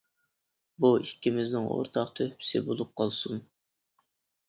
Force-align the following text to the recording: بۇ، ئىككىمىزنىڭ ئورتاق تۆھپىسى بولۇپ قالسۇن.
بۇ، 0.85 0.91
ئىككىمىزنىڭ 1.01 1.69
ئورتاق 1.77 2.17
تۆھپىسى 2.23 2.65
بولۇپ 2.73 3.01
قالسۇن. 3.03 3.49